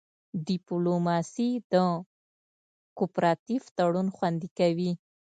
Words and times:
ډیپلوماسي 0.47 1.49
د 1.71 1.73
کوپراتیف 2.97 3.63
تړون 3.77 4.07
خوندي 4.15 4.49
کوي 4.59 4.91